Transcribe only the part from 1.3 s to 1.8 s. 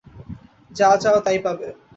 পাবে।